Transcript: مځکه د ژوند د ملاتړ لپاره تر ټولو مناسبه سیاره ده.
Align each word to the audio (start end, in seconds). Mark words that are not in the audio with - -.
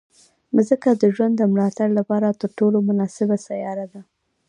مځکه 0.55 0.89
د 1.01 1.03
ژوند 1.15 1.33
د 1.37 1.41
ملاتړ 1.53 1.89
لپاره 1.99 2.37
تر 2.41 2.49
ټولو 2.59 2.77
مناسبه 2.89 3.35
سیاره 3.47 3.85
ده. 3.93 4.01